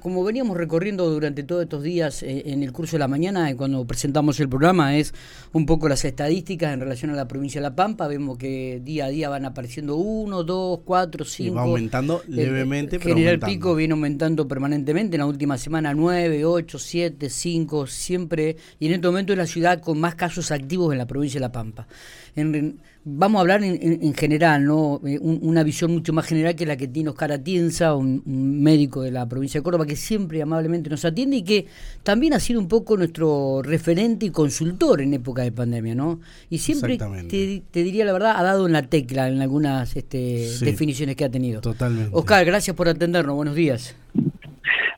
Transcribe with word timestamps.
Como 0.00 0.22
veníamos 0.24 0.56
recorriendo 0.56 1.08
durante 1.10 1.42
todos 1.42 1.62
estos 1.62 1.82
días 1.82 2.22
eh, 2.22 2.44
en 2.46 2.62
el 2.62 2.72
curso 2.72 2.96
de 2.96 3.00
la 3.00 3.08
mañana, 3.08 3.54
cuando 3.56 3.84
presentamos 3.86 4.38
el 4.40 4.48
programa, 4.48 4.96
es 4.96 5.12
un 5.52 5.66
poco 5.66 5.88
las 5.88 6.04
estadísticas 6.04 6.72
en 6.72 6.80
relación 6.80 7.10
a 7.10 7.14
la 7.14 7.26
provincia 7.26 7.60
de 7.60 7.62
La 7.62 7.74
Pampa. 7.74 8.06
Vemos 8.08 8.38
que 8.38 8.80
día 8.84 9.06
a 9.06 9.08
día 9.08 9.28
van 9.28 9.44
apareciendo 9.44 9.96
uno, 9.96 10.44
dos, 10.44 10.80
cuatro, 10.84 11.24
cinco. 11.24 11.52
Y 11.52 11.56
va 11.56 11.62
aumentando 11.62 12.22
levemente, 12.28 12.96
el, 12.96 13.02
pero 13.02 13.16
General 13.16 13.38
Pico 13.40 13.74
viene 13.74 13.92
aumentando 13.92 14.46
permanentemente. 14.46 15.16
En 15.16 15.20
la 15.20 15.26
última 15.26 15.58
semana, 15.58 15.94
nueve, 15.94 16.44
ocho, 16.44 16.78
siete, 16.78 17.30
cinco, 17.30 17.86
siempre. 17.86 18.56
Y 18.78 18.86
en 18.86 18.92
este 18.92 19.06
momento 19.06 19.32
es 19.32 19.38
la 19.38 19.46
ciudad 19.46 19.80
con 19.80 19.98
más 19.98 20.14
casos 20.14 20.50
activos 20.50 20.92
en 20.92 20.98
la 20.98 21.06
provincia 21.06 21.38
de 21.38 21.42
La 21.42 21.52
Pampa. 21.52 21.86
En, 22.36 22.78
vamos 23.04 23.38
a 23.38 23.40
hablar 23.40 23.62
en, 23.62 24.14
general, 24.14 24.64
¿no? 24.64 25.00
Eh, 25.06 25.18
una 25.20 25.62
visión 25.62 25.92
mucho 25.92 26.12
más 26.12 26.26
general 26.26 26.54
que 26.54 26.66
la 26.66 26.76
que 26.76 26.88
tiene 26.88 27.10
Oscar 27.10 27.32
Atienza, 27.32 27.94
un, 27.94 28.22
médico 28.26 29.02
de 29.02 29.10
la 29.10 29.28
provincia 29.28 29.60
de 29.60 29.64
Córdoba, 29.64 29.86
que 29.86 29.96
siempre 29.96 30.42
amablemente 30.42 30.90
nos 30.90 31.04
atiende 31.04 31.36
y 31.36 31.42
que 31.42 31.66
también 32.02 32.34
ha 32.34 32.40
sido 32.40 32.60
un 32.60 32.68
poco 32.68 32.96
nuestro 32.96 33.62
referente 33.62 34.26
y 34.26 34.30
consultor 34.30 35.00
en 35.00 35.14
época 35.14 35.42
de 35.42 35.52
pandemia, 35.52 35.94
¿no? 35.94 36.20
Y 36.50 36.58
siempre, 36.58 36.98
te, 36.98 37.82
diría 37.82 38.04
la 38.04 38.12
verdad, 38.12 38.34
ha 38.36 38.42
dado 38.42 38.66
en 38.66 38.72
la 38.72 38.82
tecla 38.82 39.28
en 39.28 39.40
algunas 39.40 39.96
este, 39.96 40.48
definiciones 40.60 41.16
que 41.16 41.24
ha 41.24 41.30
tenido. 41.30 41.60
Totalmente. 41.60 42.10
Oscar, 42.12 42.44
gracias 42.44 42.76
por 42.76 42.88
atendernos. 42.88 43.34
Buenos 43.34 43.54
días. 43.54 43.94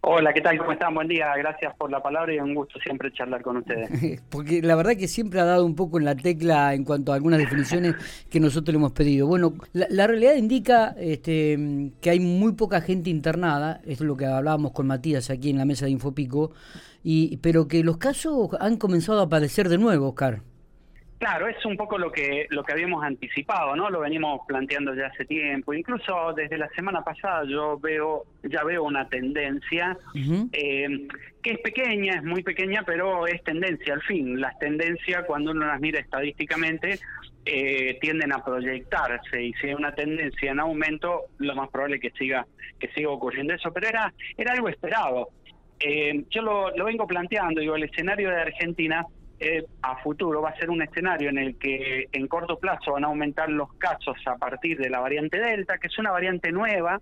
Hola, 0.02 0.32
¿qué 0.32 0.40
tal? 0.40 0.56
¿Cómo 0.56 0.72
están? 0.72 0.94
Buen 0.94 1.08
día, 1.08 1.32
gracias 1.36 1.74
por 1.76 1.90
la 1.90 2.02
palabra 2.02 2.34
y 2.34 2.38
un 2.38 2.54
gusto 2.54 2.80
siempre 2.80 3.12
charlar 3.12 3.42
con 3.42 3.58
ustedes. 3.58 4.20
Porque 4.30 4.62
la 4.62 4.74
verdad 4.74 4.96
que 4.96 5.06
siempre 5.06 5.40
ha 5.40 5.44
dado 5.44 5.64
un 5.64 5.76
poco 5.76 5.98
en 5.98 6.06
la 6.06 6.16
tecla 6.16 6.74
en 6.74 6.84
cuanto 6.84 7.12
a 7.12 7.16
algunas 7.16 7.38
definiciones 7.38 7.94
que 8.30 8.40
nosotros 8.40 8.72
le 8.72 8.78
hemos 8.78 8.92
pedido. 8.92 9.26
Bueno, 9.26 9.52
la, 9.72 10.06
realidad 10.06 10.34
indica 10.36 10.94
este, 10.98 11.92
que 12.00 12.10
hay 12.10 12.18
muy 12.18 12.52
poca 12.52 12.80
gente 12.80 13.10
internada, 13.10 13.82
es 13.84 14.00
lo 14.00 14.16
que 14.16 14.26
hablábamos 14.26 14.72
con 14.72 14.86
Matías 14.86 15.30
aquí 15.30 15.50
en 15.50 15.58
la 15.58 15.64
mesa 15.64 15.84
de 15.84 15.92
Infopico, 15.92 16.50
y, 17.04 17.36
pero 17.36 17.68
que 17.68 17.84
los 17.84 17.98
casos 17.98 18.48
han 18.58 18.78
comenzado 18.78 19.20
a 19.20 19.24
aparecer 19.24 19.68
de 19.68 19.78
nuevo, 19.78 20.08
Oscar. 20.08 20.40
Claro, 21.20 21.48
es 21.48 21.62
un 21.66 21.76
poco 21.76 21.98
lo 21.98 22.10
que 22.10 22.46
lo 22.48 22.64
que 22.64 22.72
habíamos 22.72 23.04
anticipado, 23.04 23.76
¿no? 23.76 23.90
Lo 23.90 24.00
venimos 24.00 24.40
planteando 24.48 24.94
ya 24.94 25.08
hace 25.08 25.26
tiempo. 25.26 25.74
Incluso 25.74 26.32
desde 26.34 26.56
la 26.56 26.66
semana 26.70 27.04
pasada 27.04 27.44
yo 27.46 27.78
veo 27.78 28.24
ya 28.42 28.64
veo 28.64 28.84
una 28.84 29.06
tendencia 29.06 29.98
eh, 30.14 31.06
que 31.42 31.50
es 31.50 31.58
pequeña, 31.58 32.14
es 32.14 32.24
muy 32.24 32.42
pequeña, 32.42 32.84
pero 32.86 33.26
es 33.26 33.44
tendencia. 33.44 33.92
Al 33.92 34.00
fin, 34.00 34.40
las 34.40 34.58
tendencias 34.58 35.26
cuando 35.26 35.50
uno 35.50 35.66
las 35.66 35.78
mira 35.78 36.00
estadísticamente 36.00 36.98
eh, 37.44 37.98
tienden 38.00 38.32
a 38.32 38.42
proyectarse 38.42 39.42
y 39.42 39.52
si 39.52 39.66
hay 39.66 39.74
una 39.74 39.94
tendencia 39.94 40.52
en 40.52 40.58
aumento, 40.58 41.26
lo 41.36 41.54
más 41.54 41.68
probable 41.68 41.96
es 41.96 42.00
que 42.00 42.12
siga 42.12 42.46
que 42.78 42.88
siga 42.92 43.10
ocurriendo 43.10 43.52
eso. 43.52 43.70
Pero 43.74 43.88
era 43.88 44.10
era 44.38 44.54
algo 44.54 44.70
esperado. 44.70 45.28
Eh, 45.80 46.24
yo 46.30 46.40
lo, 46.40 46.74
lo 46.74 46.86
vengo 46.86 47.06
planteando, 47.06 47.60
digo, 47.60 47.76
el 47.76 47.82
escenario 47.82 48.30
de 48.30 48.40
Argentina 48.40 49.04
eh, 49.40 49.64
a 49.82 49.96
futuro 50.02 50.42
va 50.42 50.50
a 50.50 50.56
ser 50.56 50.68
un 50.68 50.82
escenario 50.82 51.30
en 51.30 51.38
el 51.38 51.56
que 51.56 52.08
en 52.12 52.28
corto 52.28 52.58
plazo 52.58 52.92
van 52.92 53.04
a 53.04 53.08
aumentar 53.08 53.48
los 53.48 53.72
casos 53.74 54.16
a 54.26 54.36
partir 54.36 54.78
de 54.78 54.90
la 54.90 55.00
variante 55.00 55.38
Delta, 55.38 55.78
que 55.78 55.86
es 55.86 55.98
una 55.98 56.10
variante 56.10 56.52
nueva 56.52 57.00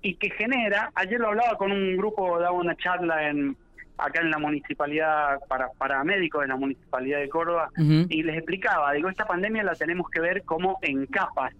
y 0.00 0.14
que 0.14 0.30
genera, 0.30 0.90
ayer 0.94 1.20
lo 1.20 1.28
hablaba 1.28 1.58
con 1.58 1.72
un 1.72 1.96
grupo, 1.96 2.38
daba 2.38 2.52
una 2.52 2.76
charla 2.76 3.28
en 3.28 3.56
acá 3.98 4.20
en 4.20 4.30
la 4.30 4.38
municipalidad 4.38 5.38
para, 5.48 5.68
para 5.78 6.04
médicos 6.04 6.42
de 6.42 6.48
la 6.48 6.56
municipalidad 6.56 7.18
de 7.18 7.28
Córdoba 7.28 7.70
y 7.76 8.22
les 8.22 8.36
explicaba, 8.36 8.92
digo, 8.92 9.08
esta 9.08 9.26
pandemia 9.26 9.62
la 9.62 9.74
tenemos 9.74 10.10
que 10.10 10.20
ver 10.20 10.42
como 10.44 10.78
en 10.82 11.06
capas. 11.06 11.54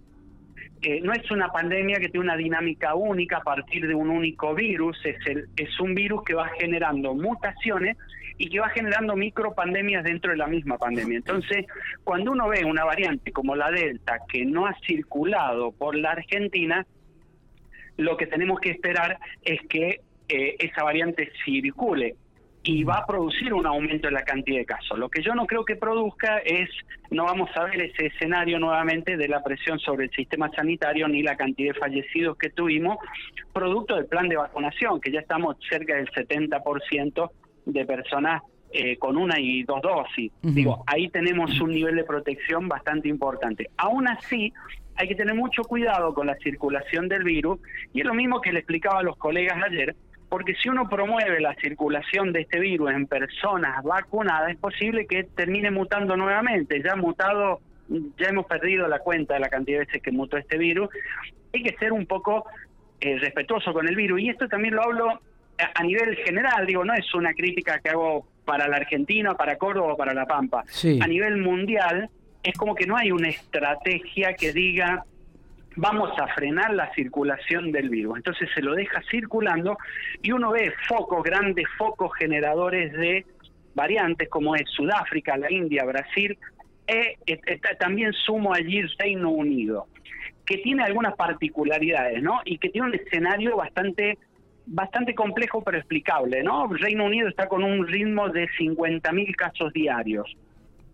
Eh, 0.82 1.00
no 1.00 1.12
es 1.14 1.30
una 1.30 1.50
pandemia 1.50 1.98
que 1.98 2.10
tiene 2.10 2.26
una 2.26 2.36
dinámica 2.36 2.94
única 2.94 3.38
a 3.38 3.42
partir 3.42 3.86
de 3.86 3.94
un 3.94 4.10
único 4.10 4.54
virus, 4.54 4.98
es, 5.04 5.16
el, 5.26 5.48
es 5.56 5.80
un 5.80 5.94
virus 5.94 6.22
que 6.24 6.34
va 6.34 6.48
generando 6.58 7.14
mutaciones 7.14 7.96
y 8.38 8.48
que 8.48 8.60
va 8.60 8.68
generando 8.70 9.16
micropandemias 9.16 10.04
dentro 10.04 10.30
de 10.30 10.36
la 10.36 10.46
misma 10.46 10.78
pandemia. 10.78 11.18
Entonces, 11.18 11.66
cuando 12.04 12.32
uno 12.32 12.48
ve 12.48 12.64
una 12.64 12.84
variante 12.84 13.32
como 13.32 13.56
la 13.56 13.70
Delta 13.70 14.18
que 14.28 14.44
no 14.44 14.66
ha 14.66 14.74
circulado 14.86 15.72
por 15.72 15.96
la 15.96 16.12
Argentina, 16.12 16.86
lo 17.96 18.16
que 18.16 18.26
tenemos 18.26 18.60
que 18.60 18.70
esperar 18.70 19.18
es 19.42 19.60
que 19.68 20.00
eh, 20.28 20.56
esa 20.58 20.82
variante 20.82 21.30
circule 21.44 22.16
y 22.62 22.82
va 22.82 22.98
a 22.98 23.06
producir 23.06 23.54
un 23.54 23.64
aumento 23.64 24.08
en 24.08 24.14
la 24.14 24.24
cantidad 24.24 24.58
de 24.58 24.66
casos. 24.66 24.98
Lo 24.98 25.08
que 25.08 25.22
yo 25.22 25.34
no 25.36 25.46
creo 25.46 25.64
que 25.64 25.76
produzca 25.76 26.38
es, 26.38 26.68
no 27.10 27.24
vamos 27.24 27.48
a 27.54 27.62
ver 27.64 27.80
ese 27.80 28.06
escenario 28.06 28.58
nuevamente 28.58 29.16
de 29.16 29.28
la 29.28 29.40
presión 29.42 29.78
sobre 29.78 30.06
el 30.06 30.10
sistema 30.10 30.50
sanitario 30.50 31.06
ni 31.06 31.22
la 31.22 31.36
cantidad 31.36 31.74
de 31.74 31.78
fallecidos 31.78 32.36
que 32.36 32.50
tuvimos, 32.50 32.98
producto 33.52 33.94
del 33.94 34.06
plan 34.06 34.28
de 34.28 34.36
vacunación, 34.36 35.00
que 35.00 35.12
ya 35.12 35.20
estamos 35.20 35.56
cerca 35.70 35.94
del 35.94 36.10
70% 36.10 37.30
de 37.66 37.84
personas 37.84 38.42
eh, 38.72 38.96
con 38.96 39.16
una 39.16 39.38
y 39.38 39.62
dos 39.62 39.82
dosis. 39.82 40.32
Digo, 40.42 40.82
ahí 40.86 41.08
tenemos 41.08 41.60
un 41.60 41.70
nivel 41.70 41.96
de 41.96 42.04
protección 42.04 42.68
bastante 42.68 43.08
importante. 43.08 43.70
Aún 43.76 44.08
así, 44.08 44.52
hay 44.96 45.08
que 45.08 45.14
tener 45.14 45.34
mucho 45.34 45.62
cuidado 45.62 46.14
con 46.14 46.26
la 46.26 46.36
circulación 46.36 47.08
del 47.08 47.22
virus 47.22 47.60
y 47.92 48.00
es 48.00 48.06
lo 48.06 48.14
mismo 48.14 48.40
que 48.40 48.52
le 48.52 48.60
explicaba 48.60 49.00
a 49.00 49.02
los 49.02 49.16
colegas 49.16 49.62
ayer, 49.62 49.94
porque 50.28 50.54
si 50.54 50.68
uno 50.68 50.88
promueve 50.88 51.40
la 51.40 51.54
circulación 51.54 52.32
de 52.32 52.40
este 52.40 52.58
virus 52.58 52.90
en 52.90 53.06
personas 53.06 53.82
vacunadas, 53.84 54.50
es 54.50 54.58
posible 54.58 55.06
que 55.06 55.24
termine 55.24 55.70
mutando 55.70 56.16
nuevamente. 56.16 56.82
Ya 56.82 56.92
ha 56.92 56.96
mutado, 56.96 57.60
ya 57.88 58.28
hemos 58.28 58.46
perdido 58.46 58.88
la 58.88 58.98
cuenta 58.98 59.34
de 59.34 59.40
la 59.40 59.48
cantidad 59.48 59.78
de 59.78 59.86
veces 59.86 60.02
que 60.02 60.12
mutó 60.12 60.36
este 60.36 60.58
virus. 60.58 60.88
Hay 61.54 61.62
que 61.62 61.76
ser 61.76 61.92
un 61.92 62.06
poco 62.06 62.44
eh, 63.00 63.18
respetuoso 63.18 63.72
con 63.72 63.86
el 63.86 63.94
virus. 63.94 64.20
Y 64.20 64.30
esto 64.30 64.48
también 64.48 64.74
lo 64.74 64.82
hablo 64.82 65.20
a 65.74 65.82
nivel 65.82 66.16
general, 66.16 66.66
digo, 66.66 66.84
no 66.84 66.94
es 66.94 67.14
una 67.14 67.32
crítica 67.34 67.80
que 67.80 67.90
hago 67.90 68.26
para 68.44 68.68
la 68.68 68.76
Argentina, 68.76 69.34
para 69.34 69.56
Córdoba 69.56 69.94
o 69.94 69.96
para 69.96 70.14
La 70.14 70.26
Pampa. 70.26 70.64
A 71.00 71.06
nivel 71.06 71.38
mundial, 71.38 72.08
es 72.42 72.56
como 72.56 72.74
que 72.74 72.86
no 72.86 72.96
hay 72.96 73.10
una 73.10 73.28
estrategia 73.28 74.34
que 74.34 74.52
diga 74.52 75.04
vamos 75.76 76.10
a 76.18 76.26
frenar 76.28 76.74
la 76.74 76.92
circulación 76.94 77.70
del 77.70 77.90
virus. 77.90 78.16
Entonces 78.16 78.48
se 78.54 78.62
lo 78.62 78.74
deja 78.74 79.02
circulando 79.10 79.76
y 80.22 80.32
uno 80.32 80.50
ve 80.50 80.72
focos, 80.88 81.22
grandes 81.22 81.66
focos 81.78 82.12
generadores 82.18 82.92
de 82.92 83.26
variantes 83.74 84.28
como 84.28 84.56
es 84.56 84.68
Sudáfrica, 84.70 85.36
la 85.36 85.52
India, 85.52 85.84
Brasil, 85.84 86.38
e, 86.86 87.18
e, 87.26 87.40
e 87.44 87.76
también 87.78 88.12
sumo 88.12 88.54
allí 88.54 88.80
Reino 88.98 89.30
Unido, 89.30 89.86
que 90.46 90.58
tiene 90.58 90.82
algunas 90.82 91.14
particularidades, 91.14 92.22
¿no? 92.22 92.40
Y 92.44 92.58
que 92.58 92.70
tiene 92.70 92.88
un 92.88 92.94
escenario 92.94 93.56
bastante 93.56 94.18
bastante 94.66 95.14
complejo 95.14 95.62
pero 95.62 95.78
explicable, 95.78 96.42
¿no? 96.42 96.66
Reino 96.68 97.04
Unido 97.04 97.28
está 97.28 97.48
con 97.48 97.62
un 97.62 97.86
ritmo 97.86 98.28
de 98.28 98.48
50.000 98.48 99.34
casos 99.36 99.72
diarios, 99.72 100.36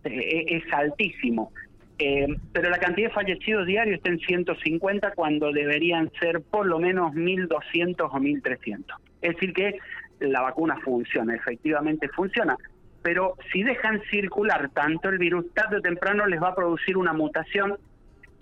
eh, 0.05 0.11
eh, 0.11 0.45
es 0.49 0.73
altísimo, 0.73 1.53
eh, 1.99 2.27
pero 2.53 2.71
la 2.71 2.79
cantidad 2.79 3.09
de 3.09 3.15
fallecidos 3.15 3.67
diarios 3.67 3.97
está 3.97 4.11
en 4.11 4.19
150 4.19 5.13
cuando 5.13 5.53
deberían 5.53 6.11
ser 6.21 6.43
por 6.43 6.67
lo 6.67 6.79
menos 6.79 7.13
1.200 7.15 8.01
o 8.01 8.11
1.300. 8.11 8.85
Es 9.23 9.35
decir 9.35 9.53
que 9.53 9.79
la 10.21 10.43
vacuna 10.43 10.79
funciona, 10.85 11.35
efectivamente 11.35 12.09
funciona, 12.09 12.57
pero 13.03 13.37
si 13.53 13.63
dejan 13.63 14.01
circular 14.11 14.71
tanto 14.71 15.09
el 15.09 15.19
virus, 15.19 15.53
tarde 15.55 15.79
o 15.79 15.81
temprano 15.81 16.27
les 16.27 16.41
va 16.41 16.49
a 16.49 16.55
producir 16.55 16.97
una 16.97 17.13
mutación 17.13 17.77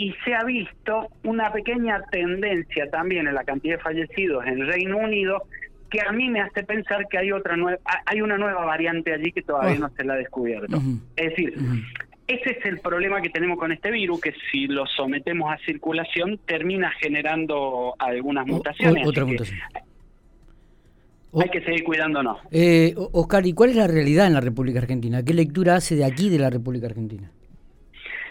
y 0.00 0.14
se 0.24 0.34
ha 0.34 0.42
visto 0.44 1.08
una 1.24 1.52
pequeña 1.52 2.00
tendencia 2.10 2.88
también 2.90 3.28
en 3.28 3.34
la 3.34 3.44
cantidad 3.44 3.76
de 3.76 3.82
fallecidos 3.82 4.46
en 4.46 4.66
Reino 4.66 4.96
Unido 4.96 5.42
que 5.90 6.00
a 6.00 6.10
mí 6.10 6.30
me 6.30 6.40
hace 6.40 6.62
pensar 6.62 7.06
que 7.10 7.18
hay 7.18 7.32
otra 7.32 7.54
nueva 7.54 7.78
hay 8.06 8.22
una 8.22 8.38
nueva 8.38 8.64
variante 8.64 9.12
allí 9.12 9.30
que 9.30 9.42
todavía 9.42 9.76
oh. 9.76 9.80
no 9.80 9.90
se 9.90 10.04
la 10.04 10.14
ha 10.14 10.16
descubierto. 10.16 10.80
Es 11.16 11.30
decir, 11.30 11.54
ese 12.28 12.50
es 12.50 12.64
el 12.64 12.78
problema 12.78 13.20
que 13.20 13.28
tenemos 13.28 13.58
con 13.58 13.72
este 13.72 13.90
virus, 13.90 14.22
que 14.22 14.32
si 14.50 14.68
lo 14.68 14.86
sometemos 14.86 15.52
a 15.52 15.58
circulación 15.66 16.38
termina 16.46 16.90
generando 16.98 17.94
algunas 17.98 18.46
mutaciones. 18.46 19.06
otra 19.06 19.26
mutación. 19.26 19.58
Hay 21.34 21.48
que 21.50 21.60
seguir 21.62 21.84
cuidándonos. 21.84 22.38
Eh, 22.50 22.94
Oscar, 22.96 23.44
¿y 23.44 23.52
cuál 23.52 23.70
es 23.70 23.76
la 23.76 23.86
realidad 23.86 24.26
en 24.26 24.32
la 24.32 24.40
República 24.40 24.78
Argentina? 24.78 25.22
¿Qué 25.22 25.34
lectura 25.34 25.74
hace 25.74 25.94
de 25.94 26.06
aquí 26.06 26.30
de 26.30 26.38
la 26.38 26.48
República 26.48 26.86
Argentina? 26.86 27.30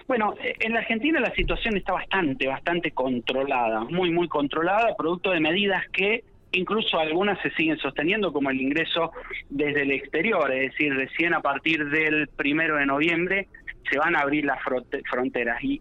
Bueno, 0.10 0.34
en 0.42 0.74
la 0.74 0.80
Argentina 0.80 1.20
la 1.20 1.32
situación 1.36 1.78
está 1.78 1.94
bastante, 1.94 2.48
bastante 2.48 2.90
controlada, 2.90 3.82
muy, 3.82 4.10
muy 4.10 4.28
controlada, 4.28 4.96
producto 4.98 5.30
de 5.30 5.40
medidas 5.40 5.88
que 5.94 6.24
incluso 6.52 6.98
algunas 6.98 7.40
se 7.44 7.52
siguen 7.52 7.78
sosteniendo, 7.78 8.34
como 8.34 8.50
el 8.50 8.60
ingreso 8.60 9.12
desde 9.52 9.84
el 9.84 9.92
exterior, 9.92 10.52
es 10.52 10.72
decir, 10.72 10.96
recién 10.96 11.36
a 11.36 11.42
partir 11.42 11.88
del 11.90 12.28
primero 12.28 12.78
de 12.78 12.88
noviembre 12.88 13.50
se 13.88 14.00
van 14.00 14.16
a 14.16 14.22
abrir 14.22 14.46
las 14.46 14.58
fronteras 15.08 15.64
y 15.64 15.80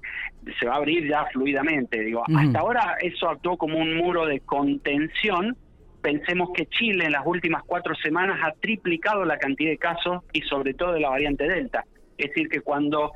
se 0.61 0.67
va 0.67 0.75
a 0.75 0.77
abrir 0.77 1.09
ya 1.09 1.25
fluidamente. 1.33 1.99
Digo, 1.99 2.23
hasta 2.37 2.59
ahora 2.59 2.99
eso 3.01 3.31
actuó 3.31 3.57
como 3.57 3.79
un 3.79 3.97
muro 3.97 4.27
de 4.27 4.41
contención. 4.41 5.57
Pensemos 6.03 6.51
que 6.55 6.67
Chile 6.67 7.07
en 7.07 7.13
las 7.13 7.25
últimas 7.25 7.63
cuatro 7.65 7.95
semanas 7.95 8.39
ha 8.43 8.53
triplicado 8.61 9.25
la 9.25 9.39
cantidad 9.39 9.71
de 9.71 9.79
casos 9.79 10.23
y 10.35 10.43
sobre 10.43 10.75
todo 10.75 10.93
de 10.93 11.01
la 11.01 11.09
variante 11.09 11.49
Delta. 11.49 11.87
Es 12.19 12.29
decir, 12.29 12.49
que 12.49 12.61
cuando 12.61 13.13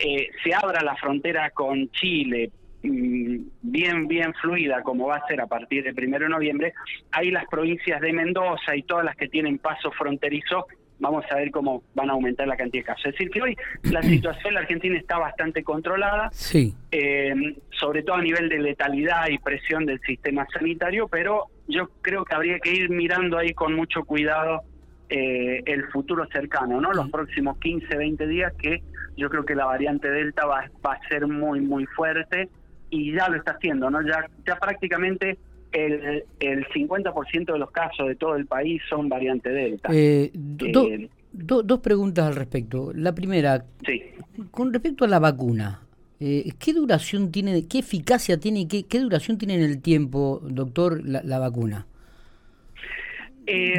eh, 0.00 0.30
se 0.42 0.54
abra 0.54 0.82
la 0.82 0.96
frontera 0.96 1.50
con 1.50 1.90
Chile, 1.90 2.50
mm, 2.82 3.36
bien, 3.62 4.08
bien 4.08 4.32
fluida, 4.34 4.82
como 4.82 5.08
va 5.08 5.16
a 5.16 5.26
ser 5.26 5.40
a 5.40 5.46
partir 5.46 5.84
del 5.84 5.94
primero 5.94 6.24
de 6.24 6.30
noviembre, 6.30 6.72
ahí 7.12 7.30
las 7.30 7.46
provincias 7.46 8.00
de 8.00 8.12
Mendoza 8.12 8.74
y 8.74 8.82
todas 8.82 9.04
las 9.04 9.16
que 9.16 9.28
tienen 9.28 9.58
paso 9.58 9.90
fronterizo 9.92 10.66
vamos 11.00 11.24
a 11.30 11.36
ver 11.36 11.50
cómo 11.50 11.82
van 11.94 12.10
a 12.10 12.12
aumentar 12.12 12.46
la 12.46 12.56
cantidad 12.56 12.82
de 12.82 12.86
casos. 12.86 13.06
Es 13.06 13.12
decir, 13.12 13.30
que 13.30 13.42
hoy 13.42 13.56
la 13.84 14.02
situación 14.14 14.48
en 14.48 14.54
la 14.54 14.60
Argentina 14.60 14.98
está 14.98 15.18
bastante 15.18 15.64
controlada, 15.64 16.28
sí. 16.32 16.74
Eh, 16.92 17.34
sobre 17.70 18.02
todo 18.02 18.16
a 18.16 18.22
nivel 18.22 18.48
de 18.48 18.58
letalidad 18.58 19.28
y 19.28 19.38
presión 19.38 19.86
del 19.86 20.00
sistema 20.00 20.46
sanitario, 20.52 21.08
pero 21.08 21.46
yo 21.66 21.88
creo 22.02 22.24
que 22.24 22.34
habría 22.34 22.58
que 22.58 22.72
ir 22.72 22.90
mirando 22.90 23.38
ahí 23.38 23.54
con 23.54 23.74
mucho 23.74 24.04
cuidado 24.04 24.62
eh, 25.08 25.62
el 25.66 25.86
futuro 25.88 26.26
cercano, 26.30 26.80
¿no? 26.80 26.92
Los 26.92 27.10
próximos 27.10 27.58
15, 27.58 27.96
20 27.96 28.26
días 28.28 28.52
que 28.60 28.82
yo 29.16 29.28
creo 29.28 29.44
que 29.44 29.54
la 29.54 29.66
variante 29.66 30.10
Delta 30.10 30.46
va, 30.46 30.70
va 30.84 30.94
a 30.94 31.08
ser 31.08 31.26
muy, 31.26 31.60
muy 31.60 31.86
fuerte 31.86 32.48
y 32.90 33.12
ya 33.12 33.28
lo 33.28 33.36
está 33.36 33.52
haciendo, 33.52 33.90
¿no? 33.90 34.02
Ya, 34.02 34.26
ya 34.46 34.56
prácticamente 34.56 35.38
el, 35.72 36.24
el 36.40 36.66
50% 36.68 37.52
de 37.52 37.58
los 37.58 37.70
casos 37.70 38.08
de 38.08 38.16
todo 38.16 38.36
el 38.36 38.46
país 38.46 38.82
son 38.88 39.08
variante 39.08 39.50
Delta. 39.50 39.88
Eh, 39.92 40.32
eh, 40.32 41.08
dos 41.32 41.80
preguntas 41.80 42.26
al 42.26 42.34
respecto. 42.34 42.92
La 42.94 43.14
primera, 43.14 43.64
sí. 43.86 44.02
con 44.50 44.72
respecto 44.72 45.04
a 45.04 45.08
la 45.08 45.18
vacuna, 45.18 45.82
eh, 46.18 46.52
¿qué 46.58 46.72
duración 46.72 47.30
tiene, 47.30 47.66
qué 47.66 47.78
eficacia 47.78 48.38
tiene 48.38 48.60
y 48.60 48.66
qué, 48.66 48.84
qué 48.84 48.98
duración 48.98 49.38
tiene 49.38 49.54
en 49.54 49.62
el 49.62 49.80
tiempo, 49.80 50.40
doctor, 50.42 51.02
la, 51.04 51.38
vacuna? 51.38 51.86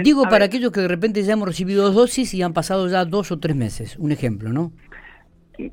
Digo 0.04 0.24
para 0.24 0.46
aquellos 0.46 0.74
que 0.74 0.82
de 0.82 0.88
repente 0.90 1.24
ya 1.24 1.34
hemos 1.34 1.48
recibido 1.48 1.86
dos 1.86 1.96
dosis 1.96 2.34
y 2.34 2.42
han 2.42 2.52
pasado 2.52 2.90
ya 2.90 3.06
dos 3.06 3.32
o 3.32 3.40
tres 3.40 3.56
meses, 3.56 3.96
un 4.00 4.12
ejemplo, 4.12 4.52
¿no? 4.52 4.74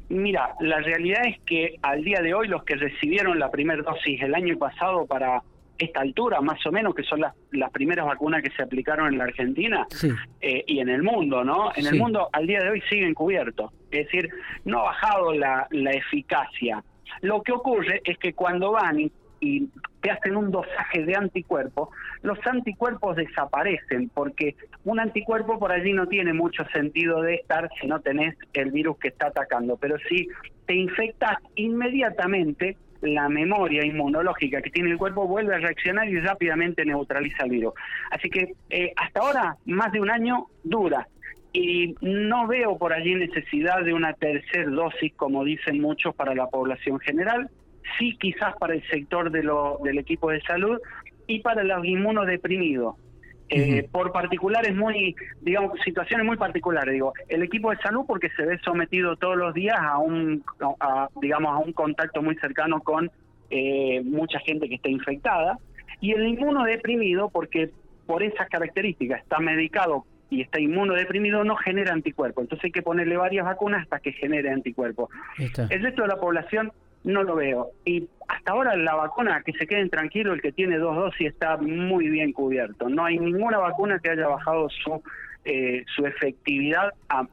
Mira, 0.08 0.54
la 0.60 0.80
realidad 0.80 1.22
es 1.26 1.38
que 1.40 1.76
al 1.82 2.02
día 2.02 2.20
de 2.20 2.34
hoy 2.34 2.48
los 2.48 2.64
que 2.64 2.76
recibieron 2.76 3.38
la 3.38 3.50
primera 3.50 3.82
dosis 3.82 4.20
el 4.22 4.34
año 4.34 4.56
pasado 4.58 5.06
para 5.06 5.42
esta 5.78 6.00
altura, 6.00 6.40
más 6.40 6.64
o 6.66 6.72
menos, 6.72 6.94
que 6.94 7.04
son 7.04 7.20
las, 7.20 7.34
las 7.52 7.70
primeras 7.70 8.04
vacunas 8.04 8.42
que 8.42 8.50
se 8.50 8.62
aplicaron 8.62 9.12
en 9.12 9.18
la 9.18 9.24
Argentina 9.24 9.86
eh, 10.40 10.64
y 10.66 10.80
en 10.80 10.88
el 10.88 11.02
mundo, 11.02 11.44
¿no? 11.44 11.70
En 11.76 11.86
el 11.86 11.96
mundo 11.96 12.28
al 12.32 12.46
día 12.46 12.60
de 12.60 12.70
hoy 12.70 12.82
siguen 12.88 13.14
cubiertos, 13.14 13.72
es 13.90 14.06
decir, 14.06 14.28
no 14.64 14.80
ha 14.80 14.84
bajado 14.84 15.32
la, 15.32 15.66
la 15.70 15.92
eficacia. 15.92 16.82
Lo 17.22 17.42
que 17.42 17.52
ocurre 17.52 18.00
es 18.04 18.18
que 18.18 18.32
cuando 18.32 18.72
van 18.72 19.10
y, 19.40 19.68
te 20.00 20.10
hacen 20.10 20.36
un 20.36 20.50
dosaje 20.50 21.04
de 21.04 21.16
anticuerpos, 21.16 21.88
los 22.22 22.38
anticuerpos 22.46 23.16
desaparecen 23.16 24.08
porque 24.10 24.54
un 24.84 25.00
anticuerpo 25.00 25.58
por 25.58 25.72
allí 25.72 25.92
no 25.92 26.06
tiene 26.06 26.32
mucho 26.32 26.64
sentido 26.72 27.22
de 27.22 27.34
estar 27.34 27.68
si 27.80 27.86
no 27.86 28.00
tenés 28.00 28.36
el 28.52 28.70
virus 28.70 28.98
que 28.98 29.08
está 29.08 29.28
atacando, 29.28 29.76
pero 29.76 29.96
si 30.08 30.28
te 30.66 30.74
infectas 30.74 31.38
inmediatamente, 31.56 32.76
la 33.00 33.28
memoria 33.28 33.84
inmunológica 33.84 34.60
que 34.60 34.70
tiene 34.70 34.90
el 34.90 34.98
cuerpo 34.98 35.26
vuelve 35.26 35.54
a 35.54 35.58
reaccionar 35.58 36.08
y 36.08 36.18
rápidamente 36.20 36.84
neutraliza 36.84 37.44
el 37.44 37.50
virus. 37.50 37.74
Así 38.10 38.28
que 38.28 38.54
eh, 38.70 38.92
hasta 38.96 39.20
ahora 39.20 39.56
más 39.66 39.92
de 39.92 40.00
un 40.00 40.10
año 40.10 40.46
dura 40.64 41.06
y 41.52 41.94
no 42.00 42.46
veo 42.46 42.76
por 42.76 42.92
allí 42.92 43.14
necesidad 43.14 43.82
de 43.82 43.94
una 43.94 44.12
tercera 44.14 44.70
dosis 44.70 45.12
como 45.14 45.44
dicen 45.44 45.80
muchos 45.80 46.14
para 46.14 46.34
la 46.34 46.46
población 46.48 46.98
general, 47.00 47.48
sí 47.98 48.16
quizás 48.18 48.54
para 48.58 48.74
el 48.74 48.82
sector 48.88 49.30
de 49.30 49.42
lo, 49.42 49.78
del 49.82 49.98
equipo 49.98 50.30
de 50.30 50.40
salud 50.42 50.78
y 51.26 51.40
para 51.40 51.62
los 51.62 51.84
inmunodeprimidos 51.84 52.96
eh, 53.50 53.88
por 53.90 54.12
particulares 54.12 54.76
muy, 54.76 55.16
digamos, 55.40 55.78
situaciones 55.82 56.26
muy 56.26 56.36
particulares. 56.36 56.92
Digo, 56.92 57.14
el 57.28 57.42
equipo 57.42 57.70
de 57.70 57.78
salud 57.78 58.04
porque 58.06 58.28
se 58.36 58.44
ve 58.44 58.58
sometido 58.62 59.16
todos 59.16 59.36
los 59.36 59.54
días 59.54 59.78
a 59.80 59.98
un, 59.98 60.44
digamos, 61.20 61.54
a 61.54 61.58
un 61.58 61.72
contacto 61.72 62.20
muy 62.20 62.36
cercano 62.36 62.80
con 62.80 63.10
eh, 63.50 64.02
mucha 64.04 64.38
gente 64.40 64.68
que 64.68 64.74
está 64.74 64.90
infectada. 64.90 65.58
Y 66.00 66.12
el 66.12 66.26
inmunodeprimido 66.26 67.30
porque 67.30 67.70
por 68.06 68.22
esas 68.22 68.48
características 68.48 69.22
está 69.22 69.38
medicado 69.38 70.04
y 70.30 70.42
está 70.42 70.60
inmunodeprimido 70.60 71.42
no 71.42 71.56
genera 71.56 71.94
anticuerpos. 71.94 72.44
Entonces 72.44 72.66
hay 72.66 72.72
que 72.72 72.82
ponerle 72.82 73.16
varias 73.16 73.46
vacunas 73.46 73.82
hasta 73.82 74.00
que 74.00 74.12
genere 74.12 74.50
anticuerpos. 74.50 75.08
El 75.38 75.82
resto 75.82 76.02
de 76.02 76.08
la 76.08 76.16
población 76.16 76.70
no 77.04 77.22
lo 77.22 77.36
veo. 77.36 77.70
Y 77.84 78.08
hasta 78.28 78.52
ahora 78.52 78.76
la 78.76 78.94
vacuna, 78.94 79.42
que 79.44 79.52
se 79.52 79.66
queden 79.66 79.90
tranquilos, 79.90 80.34
el 80.34 80.42
que 80.42 80.52
tiene 80.52 80.78
dos 80.78 80.96
dosis 80.96 81.28
está 81.28 81.56
muy 81.56 82.08
bien 82.08 82.32
cubierto. 82.32 82.88
No 82.88 83.04
hay 83.04 83.18
ninguna 83.18 83.58
vacuna 83.58 83.98
que 83.98 84.10
haya 84.10 84.28
bajado 84.28 84.68
su, 84.68 85.02
eh, 85.44 85.84
su 85.94 86.04
efectividad 86.06 86.92
a, 87.08 87.26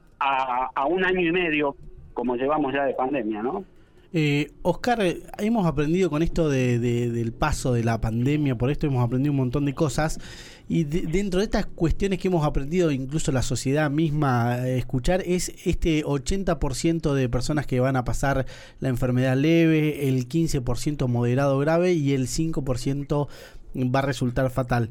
a, 0.73 0.85
un 0.85 1.03
año 1.03 1.21
y 1.21 1.31
medio, 1.31 1.75
como 2.13 2.35
llevamos 2.35 2.73
ya 2.73 2.85
de 2.85 2.93
pandemia, 2.93 3.43
¿no? 3.43 3.65
Eh, 4.13 4.51
Oscar, 4.61 4.99
hemos 5.39 5.67
aprendido 5.67 6.09
con 6.09 6.21
esto 6.21 6.47
de, 6.47 6.79
del 6.79 7.33
paso 7.33 7.73
de 7.73 7.83
la 7.83 7.99
pandemia, 7.99 8.55
por 8.55 8.71
esto 8.71 8.87
hemos 8.87 9.03
aprendido 9.03 9.33
un 9.33 9.37
montón 9.37 9.65
de 9.65 9.73
cosas. 9.73 10.19
Y 10.67 10.83
dentro 10.83 11.39
de 11.39 11.45
estas 11.45 11.67
cuestiones 11.67 12.19
que 12.19 12.27
hemos 12.27 12.45
aprendido, 12.45 12.89
incluso 12.91 13.31
la 13.31 13.43
sociedad 13.43 13.91
misma 13.91 14.53
a 14.53 14.67
escuchar, 14.69 15.21
es 15.25 15.49
este 15.65 16.03
80% 16.03 17.13
de 17.13 17.29
personas 17.29 17.67
que 17.67 17.79
van 17.79 17.95
a 17.95 18.03
pasar 18.03 18.45
la 18.79 18.89
enfermedad 18.89 19.37
leve, 19.37 20.07
el 20.07 20.27
15% 20.27 21.07
moderado 21.07 21.59
grave 21.59 21.93
y 21.93 22.13
el 22.13 22.27
5% 22.27 23.27
va 23.75 23.99
a 23.99 24.01
resultar 24.01 24.49
fatal. 24.49 24.89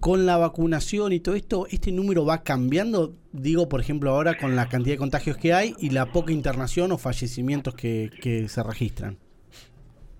Con 0.00 0.26
la 0.26 0.36
vacunación 0.36 1.12
y 1.12 1.20
todo 1.20 1.36
esto, 1.36 1.68
¿este 1.70 1.92
número 1.92 2.24
va 2.24 2.42
cambiando? 2.42 3.14
Digo, 3.30 3.68
por 3.68 3.80
ejemplo, 3.80 4.10
ahora 4.10 4.36
con 4.36 4.56
la 4.56 4.68
cantidad 4.68 4.94
de 4.94 4.98
contagios 4.98 5.36
que 5.36 5.52
hay 5.52 5.76
y 5.78 5.90
la 5.90 6.06
poca 6.06 6.32
internación 6.32 6.90
o 6.90 6.98
fallecimientos 6.98 7.74
que, 7.76 8.10
que 8.20 8.48
se 8.48 8.62
registran. 8.64 9.18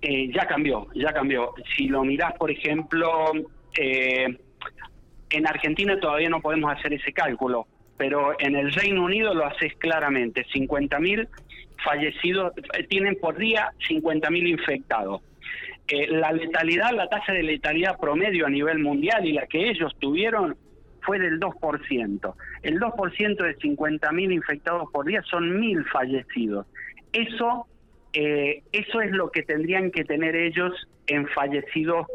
Eh, 0.01 0.31
ya 0.33 0.47
cambió, 0.47 0.87
ya 0.95 1.11
cambió. 1.11 1.53
Si 1.75 1.87
lo 1.87 2.05
mirás, 2.05 2.33
por 2.37 2.51
ejemplo, 2.51 3.09
eh, 3.77 4.37
en 5.33 5.47
Argentina 5.47 5.99
todavía 5.99 6.29
no 6.29 6.41
podemos 6.41 6.71
hacer 6.71 6.93
ese 6.93 7.11
cálculo, 7.11 7.67
pero 7.97 8.39
en 8.39 8.55
el 8.55 8.71
Reino 8.71 9.03
Unido 9.03 9.33
lo 9.33 9.45
haces 9.45 9.73
claramente. 9.75 10.45
50.000 10.53 11.27
fallecidos, 11.83 12.53
eh, 12.57 12.83
tienen 12.83 13.15
por 13.19 13.37
día 13.37 13.71
50.000 13.89 14.47
infectados. 14.47 15.21
Eh, 15.87 16.07
la 16.07 16.31
letalidad, 16.31 16.91
la 16.93 17.09
tasa 17.09 17.33
de 17.33 17.43
letalidad 17.43 17.97
promedio 17.99 18.45
a 18.45 18.49
nivel 18.49 18.79
mundial 18.79 19.25
y 19.25 19.33
la 19.33 19.47
que 19.47 19.69
ellos 19.69 19.93
tuvieron 19.99 20.55
fue 21.01 21.19
del 21.19 21.39
2%. 21.39 22.35
El 22.61 22.79
2% 22.79 23.43
de 23.43 23.57
50.000 23.57 24.33
infectados 24.33 24.89
por 24.91 25.05
día 25.05 25.21
son 25.23 25.59
1.000 25.59 25.85
fallecidos. 25.91 26.67
Eso, 27.11 27.67
eh, 28.13 28.63
eso 28.71 29.01
es 29.01 29.11
lo 29.11 29.29
que 29.29 29.43
tendrían 29.43 29.91
que 29.91 30.05
tener 30.05 30.35
ellos 30.35 30.87
en 31.07 31.27
fallecidos 31.27 32.07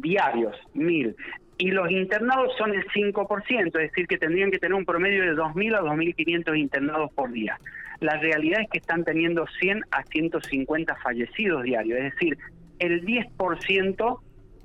diarios, 0.00 0.56
1.000 0.74 1.14
y 1.60 1.70
los 1.72 1.90
internados 1.90 2.52
son 2.56 2.74
el 2.74 2.86
5%, 2.86 3.66
es 3.66 3.72
decir, 3.72 4.06
que 4.06 4.16
tendrían 4.16 4.50
que 4.50 4.58
tener 4.58 4.74
un 4.74 4.86
promedio 4.86 5.22
de 5.22 5.34
2.000 5.34 5.76
a 5.76 5.82
2.500 5.82 6.58
internados 6.58 7.12
por 7.12 7.30
día. 7.30 7.60
La 8.00 8.16
realidad 8.16 8.62
es 8.62 8.70
que 8.70 8.78
están 8.78 9.04
teniendo 9.04 9.46
100 9.60 9.82
a 9.90 10.02
150 10.04 10.96
fallecidos 10.96 11.62
diarios, 11.62 11.98
es 11.98 12.14
decir, 12.14 12.38
el 12.78 13.04
10% 13.04 14.20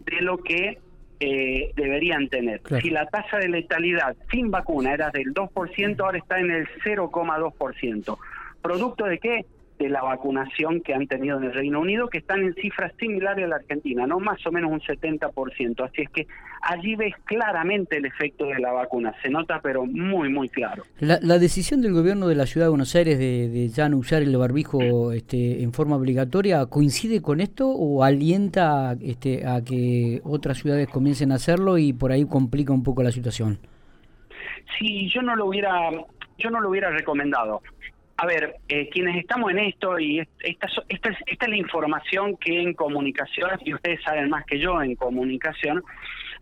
de 0.05 0.21
lo 0.21 0.37
que 0.37 0.77
eh, 1.19 1.71
deberían 1.75 2.29
tener. 2.29 2.61
Si 2.81 2.89
la 2.89 3.05
tasa 3.07 3.39
de 3.39 3.49
letalidad 3.49 4.15
sin 4.31 4.49
vacuna 4.49 4.93
era 4.93 5.11
del 5.11 5.33
2%, 5.33 5.99
ahora 5.99 6.17
está 6.17 6.39
en 6.39 6.51
el 6.51 6.67
0,2%. 6.85 8.17
¿Producto 8.61 9.05
de 9.05 9.19
qué? 9.19 9.45
De 9.77 9.89
la 9.89 10.01
vacunación 10.01 10.81
que 10.81 10.93
han 10.93 11.07
tenido 11.07 11.37
en 11.37 11.45
el 11.45 11.53
Reino 11.53 11.81
Unido, 11.81 12.07
que 12.07 12.19
están 12.19 12.41
en 12.41 12.53
cifras 12.55 12.93
similares 12.99 13.45
a 13.45 13.47
la 13.47 13.55
Argentina, 13.57 14.07
no 14.07 14.19
más 14.19 14.45
o 14.45 14.51
menos 14.51 14.71
un 14.71 14.79
70%. 14.79 15.83
Así 15.83 16.01
es 16.01 16.09
que 16.09 16.27
allí 16.61 16.95
ves 16.95 17.13
claramente 17.25 17.97
el 17.97 18.05
efecto 18.05 18.45
de 18.45 18.59
la 18.59 18.71
vacuna, 18.71 19.13
se 19.21 19.29
nota 19.29 19.59
pero 19.61 19.85
muy, 19.85 20.29
muy 20.29 20.49
claro. 20.49 20.83
La, 20.99 21.17
decisión 21.37 21.81
del 21.81 21.93
gobierno 21.93 22.27
de 22.27 22.35
la 22.35 22.45
Ciudad 22.45 22.67
de 22.67 22.69
Buenos 22.69 22.95
Aires 22.95 23.19
de, 23.19 23.67
ya 23.69 23.89
no 23.89 23.97
usar 23.97 24.21
el 24.21 24.35
barbijo 24.37 25.11
este, 25.11 25.61
en 25.61 25.73
forma 25.73 25.97
obligatoria, 25.97 26.65
¿coincide 26.67 27.21
con 27.21 27.41
esto 27.41 27.67
o 27.67 28.03
alienta 28.03 28.95
este, 29.01 29.45
a 29.45 29.61
que 29.63 30.21
otras 30.23 30.59
ciudades 30.59 30.87
comiencen 30.87 31.31
a 31.31 31.35
hacerlo 31.35 31.77
y 31.77 31.93
por 31.93 32.11
ahí 32.11 32.25
complica 32.25 32.73
un 32.73 32.83
poco 32.83 33.03
la 33.03 33.11
situación? 33.11 33.59
Sí, 34.79 35.09
yo 35.13 35.21
no 35.21 35.35
lo 35.35 35.45
hubiera, 35.45 35.91
yo 36.37 36.49
no 36.49 36.59
lo 36.59 36.69
hubiera 36.69 36.89
recomendado. 36.89 37.61
A 38.17 38.25
ver, 38.25 38.55
eh, 38.69 38.89
quienes 38.89 39.17
estamos 39.17 39.51
en 39.51 39.59
esto, 39.59 39.99
y 39.99 40.19
esta, 40.19 40.67
esta, 40.87 41.09
es, 41.09 41.17
esta 41.27 41.45
es 41.45 41.49
la 41.49 41.57
información 41.57 42.37
que 42.37 42.61
en 42.61 42.73
comunicación, 42.73 43.49
y 43.65 43.73
ustedes 43.73 44.01
saben 44.03 44.29
más 44.29 44.45
que 44.45 44.57
yo 44.57 44.81
en 44.81 44.95
comunicación, 44.95 45.83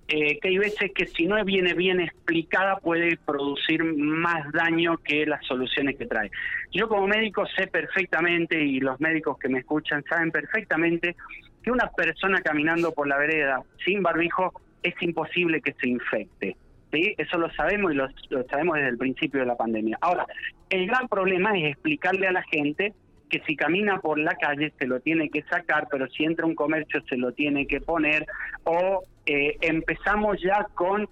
eh, 0.07 0.37
que 0.39 0.49
hay 0.49 0.57
veces 0.57 0.91
que 0.93 1.07
si 1.07 1.25
no 1.25 1.43
viene 1.45 1.73
bien 1.73 1.99
explicada 1.99 2.77
puede 2.77 3.17
producir 3.17 3.83
más 3.83 4.51
daño 4.51 4.97
que 4.97 5.25
las 5.25 5.43
soluciones 5.45 5.95
que 5.97 6.05
trae. 6.05 6.29
Yo 6.71 6.87
como 6.87 7.07
médico 7.07 7.45
sé 7.55 7.67
perfectamente, 7.67 8.61
y 8.61 8.79
los 8.79 8.99
médicos 8.99 9.39
que 9.39 9.49
me 9.49 9.59
escuchan 9.59 10.03
saben 10.07 10.29
perfectamente, 10.29 11.15
que 11.63 11.71
una 11.71 11.89
persona 11.89 12.41
caminando 12.41 12.91
por 12.91 13.07
la 13.07 13.17
vereda 13.17 13.61
sin 13.83 14.03
barbijo 14.03 14.53
es 14.83 14.93
imposible 15.01 15.61
que 15.61 15.73
se 15.73 15.87
infecte. 15.87 16.57
¿Sí? 16.93 17.15
Eso 17.17 17.37
lo 17.37 17.49
sabemos 17.51 17.91
y 17.91 17.95
lo, 17.95 18.07
sabemos 18.49 18.75
desde 18.75 18.89
el 18.89 18.97
principio 18.97 19.39
de 19.39 19.47
la 19.47 19.57
pandemia. 19.57 19.97
Ahora, 19.99 20.25
el 20.69 20.87
gran 20.87 21.07
problema 21.07 21.57
es 21.57 21.71
explicarle 21.71 22.27
a 22.27 22.31
la 22.31 22.43
gente 22.43 22.93
que 23.29 23.41
si 23.47 23.55
camina 23.55 23.99
por 23.99 24.19
la 24.19 24.35
calle 24.35 24.71
se 24.77 24.85
lo 24.85 24.99
tiene 24.99 25.29
que 25.29 25.41
sacar, 25.43 25.87
pero 25.89 26.07
si 26.07 26.23
entra 26.23 26.45
un 26.45 26.55
comercio 26.55 27.01
se 27.09 27.17
lo 27.17 27.31
tiene 27.31 27.65
que 27.65 27.81
poner, 27.81 28.27
o 28.63 29.01
eh, 29.25 29.57
empezamos 29.61 30.39
ya 30.39 30.67
con 30.75 31.09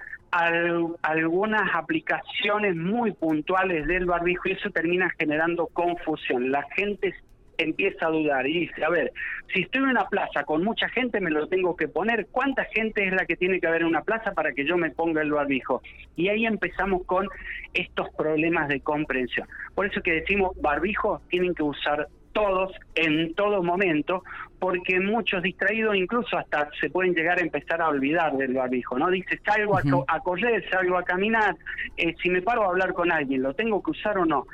algunas 1.02 1.76
aplicaciones 1.76 2.76
muy 2.76 3.12
puntuales 3.12 3.86
del 3.86 4.06
barbijo 4.06 4.48
y 4.48 4.54
eso 4.54 4.70
termina 4.70 5.10
generando 5.20 5.68
confusión. 5.68 6.52
La 6.52 6.64
gente 6.76 7.14
empieza 7.64 8.08
a 8.08 8.10
dudar 8.10 8.48
y 8.48 8.62
dice, 8.62 8.84
a 8.84 8.90
ver, 8.90 9.12
si 9.54 9.62
estoy 9.62 9.84
en 9.84 9.90
una 9.90 10.06
plaza 10.08 10.44
con 10.44 10.64
mucha 10.64 10.88
gente 10.90 11.20
me 11.20 11.32
lo 11.32 11.48
tengo 11.48 11.76
que 11.76 11.88
poner, 11.88 12.28
¿cuánta 12.32 12.66
gente 12.66 13.06
es 13.06 13.14
la 13.14 13.26
que 13.26 13.36
tiene 13.36 13.60
que 13.60 13.68
haber 13.68 13.82
en 13.82 13.88
una 13.88 14.02
plaza 14.02 14.34
para 14.34 14.54
que 14.54 14.66
yo 14.66 14.78
me 14.78 14.92
ponga 14.92 15.22
el 15.22 15.32
barbijo? 15.32 15.82
Y 16.16 16.30
ahí 16.30 16.46
empezamos 16.46 17.04
con 17.06 17.28
estos 17.74 18.10
problemas 18.16 18.68
de 18.68 18.82
comprensión. 18.82 19.48
Por 19.76 19.86
eso 19.86 20.02
que 20.02 20.14
decimos, 20.14 20.52
barbijo 20.62 21.22
tienen 21.30 21.54
que 21.54 21.64
usar 21.64 22.08
todos 22.34 22.72
en 22.96 23.34
todo 23.34 23.62
momento, 23.62 24.24
porque 24.60 25.00
muchos 25.00 25.42
distraídos 25.44 25.96
incluso 25.96 26.38
hasta 26.38 26.70
se 26.80 26.90
pueden 26.90 27.14
llegar 27.14 27.40
a 27.40 27.42
empezar 27.42 27.82
a 27.82 27.90
olvidar 27.90 28.38
del 28.38 28.54
barbijo, 28.54 28.98
¿no? 28.98 29.10
Dice, 29.10 29.40
salgo 29.44 29.78
a, 29.78 30.20
correr, 30.20 30.64
salgo 30.70 30.98
a 30.98 31.04
caminar, 31.04 31.56
eh, 31.98 32.16
si 32.22 32.30
me 32.30 32.42
paro 32.42 32.64
a 32.64 32.68
hablar 32.68 32.94
con 32.94 33.12
alguien, 33.12 33.42
¿lo 33.42 33.54
tengo 33.54 33.82
que 33.82 33.92
usar 33.92 34.18
o 34.18 34.26
no? 34.26 34.46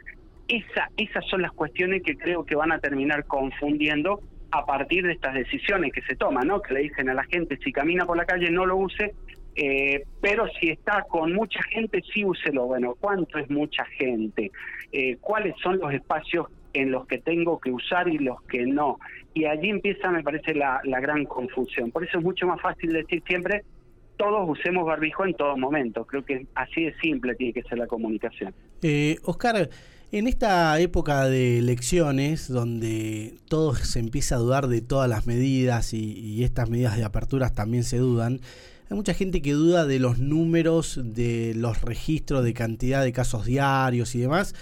Esa, 0.48 0.90
esas 0.98 1.26
son 1.30 1.42
las 1.42 1.52
cuestiones 1.52 2.04
que 2.04 2.18
creo 2.18 2.46
que 2.46 2.56
van 2.56 2.72
a 2.72 2.80
terminar 2.80 3.26
confundiendo 3.26 4.22
a 4.52 4.66
partir 4.66 5.06
de 5.06 5.14
estas 5.14 5.34
decisiones 5.34 5.92
que 5.92 6.02
se 6.04 6.16
toman, 6.16 6.48
¿no? 6.48 6.62
Que 6.62 6.74
le 6.74 6.80
dicen 6.82 7.10
a 7.10 7.14
la 7.14 7.24
gente, 7.26 7.58
si 7.64 7.72
camina 7.72 8.06
por 8.06 8.16
la 8.16 8.26
calle 8.26 8.50
no 8.50 8.66
lo 8.66 8.78
use, 8.78 9.14
eh, 9.56 10.04
pero 10.22 10.48
si 10.60 10.70
está 10.70 11.04
con 11.10 11.34
mucha 11.34 11.62
gente, 11.64 12.02
sí 12.14 12.24
úselo. 12.24 12.66
Bueno, 12.66 12.96
¿cuánto 13.00 13.40
es 13.40 13.50
mucha 13.50 13.84
gente? 13.86 14.52
Eh, 14.92 15.18
¿Cuáles 15.20 15.56
son 15.62 15.80
los 15.80 15.94
espacios 15.94 16.48
en 16.74 16.92
los 16.92 17.08
que 17.08 17.18
tengo 17.18 17.60
que 17.60 17.72
usar 17.72 18.08
y 18.08 18.18
los 18.20 18.42
que 18.44 18.66
no. 18.66 19.00
Y 19.34 19.46
allí 19.46 19.70
empieza, 19.70 20.12
me 20.12 20.24
parece, 20.24 20.54
la, 20.54 20.80
gran 20.84 21.26
confusión. 21.26 21.92
Por 21.92 22.04
eso 22.04 22.20
es 22.20 22.24
mucho 22.24 22.46
más 22.48 22.62
fácil 22.62 22.94
decir 22.94 23.24
siempre, 23.28 23.64
todos 24.16 24.48
usemos 24.48 24.86
barbijo 24.86 25.26
en 25.26 25.34
todo 25.34 25.58
momento. 25.58 26.06
Creo 26.06 26.24
que 26.24 26.46
así 26.56 26.86
de 26.86 26.96
simple 27.00 27.36
tiene 27.36 27.54
que 27.54 27.64
ser 27.64 27.78
la 27.78 27.88
comunicación. 27.88 28.54
Eh, 28.82 29.18
Oscar, 29.24 29.70
en 30.12 30.28
esta 30.28 30.80
época 30.80 31.26
de 31.26 31.60
elecciones, 31.60 32.48
donde 32.48 33.38
todo 33.48 33.76
se 33.76 34.00
empieza 34.00 34.36
a 34.36 34.40
dudar 34.40 34.68
de 34.68 34.82
todas 34.82 35.10
las 35.10 35.28
medidas 35.28 35.94
y, 35.94 36.44
estas 36.44 36.70
medidas 36.70 36.98
de 36.98 37.04
aperturas 37.04 37.54
también 37.54 37.84
se 37.84 37.98
dudan, 37.98 38.42
hay 38.90 38.96
mucha 38.96 39.14
gente 39.14 39.42
que 39.42 39.52
duda 39.52 39.86
de 39.86 40.00
los 40.00 40.18
números, 40.20 41.00
de 41.04 41.54
los 41.56 41.82
registros 41.82 42.44
de 42.44 42.54
cantidad 42.54 43.04
de 43.04 43.12
casos 43.12 43.46
diarios 43.46 44.16
y 44.16 44.20
demás 44.20 44.56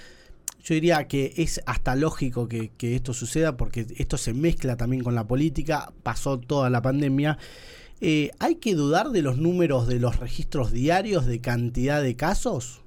yo 0.65 0.73
diría 0.73 1.07
que 1.07 1.31
es 1.37 1.61
hasta 1.67 1.95
lógico 1.95 2.47
que, 2.47 2.71
esto 2.79 3.13
suceda 3.13 3.55
porque 3.55 3.85
esto 3.97 4.17
se 4.17 4.33
mezcla 4.33 4.75
también 4.75 5.03
con 5.03 5.13
la 5.13 5.27
política, 5.27 5.93
pasó 6.01 6.39
toda 6.39 6.71
la 6.71 6.81
pandemia. 6.81 7.37
Eh, 8.01 8.31
¿Hay 8.39 8.55
que 8.55 8.73
dudar 8.73 9.11
de 9.11 9.21
los 9.21 9.37
números 9.37 9.87
de 9.87 9.99
los 9.99 10.17
registros 10.17 10.71
diarios 10.71 11.27
de 11.27 11.39
cantidad 11.39 12.01
de 12.01 12.15
casos? 12.15 12.81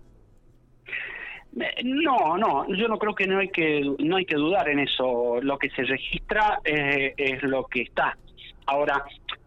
Eh, 1.61 1.83
no, 1.85 2.37
no, 2.37 2.67
yo 2.75 2.89
no 2.89 2.99
creo 2.99 3.15
que 3.15 3.27
no 3.27 3.39
hay 3.39 3.49
que 3.49 3.81
no 3.99 4.17
hay 4.17 4.25
que 4.25 4.37
dudar 4.37 4.69
en 4.69 4.81
eso. 4.81 5.41
Lo 5.41 5.59
que 5.59 5.71
se 5.71 5.83
registra 5.85 6.61
eh, 6.65 7.15
es 7.17 7.43
lo 7.43 7.65
que 7.65 7.83
está. 7.83 8.17
Ahora, 8.67 9.05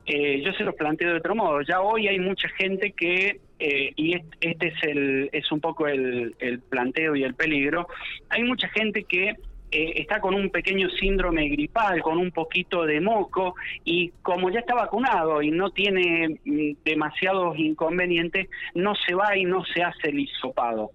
yo 0.08 0.52
se 0.54 0.64
lo 0.64 0.74
planteo 0.74 1.12
de 1.12 1.18
otro 1.18 1.36
modo. 1.36 1.62
Ya 1.62 1.80
hoy 1.80 2.08
hay 2.08 2.20
mucha 2.20 2.50
gente 2.50 2.92
que 2.92 3.40
eh, 3.64 3.94
y 3.96 4.16
este 4.42 4.70
es, 4.70 4.84
el, 4.84 5.30
es 5.32 5.52
un 5.52 5.60
poco 5.60 5.88
el, 5.88 6.34
planteo 6.68 7.16
y 7.16 7.24
el 7.24 7.36
peligro, 7.36 7.88
hay 8.30 8.42
mucha 8.42 8.68
gente 8.70 9.04
que 9.04 9.30
eh, 9.30 9.94
está 9.98 10.20
con 10.20 10.34
un 10.34 10.50
pequeño 10.50 10.90
síndrome 10.90 11.48
gripal, 11.48 12.02
con 12.02 12.18
un 12.18 12.32
poquito 12.32 12.88
de 12.88 13.00
moco, 13.00 13.54
y 13.86 14.10
como 14.24 14.50
ya 14.50 14.62
está 14.62 14.74
vacunado 14.74 15.44
y 15.44 15.52
no 15.52 15.70
tiene 15.70 16.40
mm, 16.44 16.72
demasiados 16.84 17.56
inconvenientes, 17.60 18.50
no 18.74 18.96
se 18.96 19.14
va 19.14 19.38
y 19.38 19.46
no 19.46 19.64
se 19.64 19.84
hace 19.84 20.10
el 20.10 20.22
hisopado. 20.22 20.90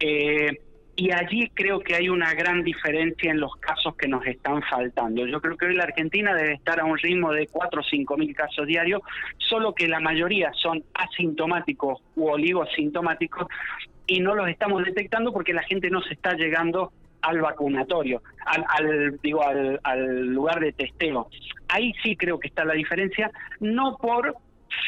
Eh, 0.00 0.60
y 0.98 1.12
allí 1.12 1.48
creo 1.54 1.78
que 1.78 1.94
hay 1.94 2.08
una 2.08 2.34
gran 2.34 2.64
diferencia 2.64 3.30
en 3.30 3.38
los 3.38 3.54
casos 3.56 3.94
que 3.94 4.08
nos 4.08 4.26
están 4.26 4.60
faltando. 4.62 5.24
Yo 5.26 5.40
creo 5.40 5.56
que 5.56 5.66
hoy 5.66 5.76
la 5.76 5.84
Argentina 5.84 6.34
debe 6.34 6.54
estar 6.54 6.80
a 6.80 6.84
un 6.84 6.98
ritmo 6.98 7.32
de 7.32 7.46
4 7.46 7.80
o 7.80 7.84
5 7.84 8.16
mil 8.16 8.34
casos 8.34 8.66
diarios, 8.66 9.00
solo 9.36 9.72
que 9.74 9.86
la 9.86 10.00
mayoría 10.00 10.52
son 10.54 10.82
asintomáticos 10.94 12.02
u 12.16 12.28
oligosintomáticos 12.28 13.46
y 14.08 14.18
no 14.18 14.34
los 14.34 14.48
estamos 14.48 14.84
detectando 14.84 15.32
porque 15.32 15.52
la 15.52 15.62
gente 15.62 15.88
no 15.88 16.02
se 16.02 16.14
está 16.14 16.34
llegando 16.34 16.90
al 17.22 17.40
vacunatorio, 17.40 18.22
al, 18.44 19.20
digo 19.22 19.42
al, 19.44 20.26
lugar 20.26 20.58
de 20.58 20.72
testeo. 20.72 21.28
Ahí 21.68 21.92
sí 22.02 22.16
creo 22.16 22.40
que 22.40 22.48
está 22.48 22.64
la 22.64 22.74
diferencia, 22.74 23.30
no 23.60 23.96
por 23.98 24.34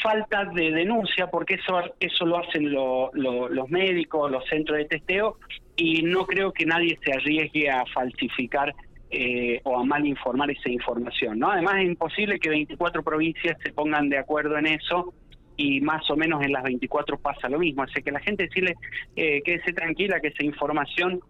falta 0.02 0.44
de 0.44 0.70
denuncia, 0.70 1.28
porque 1.28 1.54
eso 1.54 1.80
eso 1.98 2.26
lo 2.26 2.38
hacen 2.38 2.72
los 2.72 3.70
médicos, 3.70 4.30
los 4.30 4.44
centros 4.46 4.78
de 4.78 4.84
testeo, 4.84 5.36
y 5.76 6.02
no 6.02 6.26
creo 6.26 6.52
que 6.52 6.66
nadie 6.66 6.98
se 7.04 7.12
arriesgue 7.12 7.70
a 7.70 7.84
falsificar 7.86 8.74
eh, 9.10 9.60
o 9.64 9.78
a 9.78 9.84
mal 9.84 10.06
informar 10.06 10.50
esa 10.50 10.68
información. 10.68 11.38
¿no? 11.38 11.50
Además 11.50 11.78
es 11.78 11.86
imposible 11.86 12.38
que 12.38 12.48
24 12.48 13.02
provincias 13.02 13.56
se 13.62 13.72
pongan 13.72 14.08
de 14.08 14.18
acuerdo 14.18 14.56
en 14.56 14.66
eso 14.66 15.12
y 15.56 15.80
más 15.80 16.08
o 16.10 16.16
menos 16.16 16.42
en 16.42 16.52
las 16.52 16.62
24 16.62 17.18
pasa 17.18 17.48
lo 17.48 17.58
mismo. 17.58 17.82
Así 17.82 18.02
que 18.02 18.12
la 18.12 18.20
gente 18.20 18.44
decirle 18.44 18.76
eh, 19.16 19.42
quédese 19.44 19.72
tranquila 19.72 20.20
que 20.20 20.28
esa 20.28 20.44
información 20.44 21.20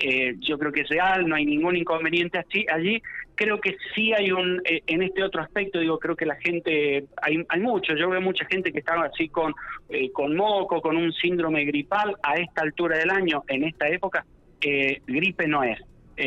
eh, 0.00 0.34
yo 0.40 0.58
creo 0.58 0.72
que 0.72 0.80
es 0.80 0.88
real, 0.88 1.28
no 1.28 1.36
hay 1.36 1.44
ningún 1.44 1.76
inconveniente 1.76 2.38
allí. 2.38 2.66
allí. 2.72 3.02
Creo 3.34 3.60
que 3.60 3.76
sí 3.94 4.12
hay 4.12 4.32
un, 4.32 4.60
eh, 4.64 4.82
en 4.86 5.02
este 5.02 5.22
otro 5.22 5.42
aspecto, 5.42 5.78
digo, 5.78 5.98
creo 5.98 6.16
que 6.16 6.26
la 6.26 6.36
gente, 6.36 7.04
hay, 7.22 7.44
hay 7.48 7.60
mucho, 7.60 7.94
yo 7.94 8.10
veo 8.10 8.20
mucha 8.20 8.44
gente 8.46 8.72
que 8.72 8.80
está 8.80 8.94
así 9.02 9.28
con, 9.28 9.54
eh, 9.88 10.10
con 10.12 10.34
moco, 10.36 10.80
con 10.80 10.96
un 10.96 11.12
síndrome 11.12 11.64
gripal 11.64 12.14
a 12.22 12.34
esta 12.34 12.62
altura 12.62 12.98
del 12.98 13.10
año, 13.10 13.42
en 13.48 13.64
esta 13.64 13.88
época, 13.88 14.24
gripe 14.60 15.46
no 15.46 15.62
es. 15.62 15.78